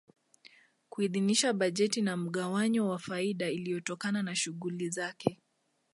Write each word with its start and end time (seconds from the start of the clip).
Kuidhinisha 0.89 1.53
bajeti 1.53 2.01
na 2.01 2.17
mgawanyo 2.17 2.87
wa 2.89 2.99
faida 2.99 3.49
inayotokana 3.51 4.23
na 4.23 4.35
shughuli 4.35 4.89
zake 4.89 5.39